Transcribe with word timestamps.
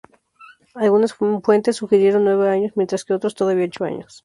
Algunas 0.73 1.13
fuentes 1.13 1.75
sugieren 1.75 2.23
nueve 2.23 2.49
años, 2.49 2.71
mientras 2.75 3.05
que 3.05 3.13
otros 3.13 3.35
todavía 3.35 3.65
ocho 3.65 3.83
años. 3.85 4.19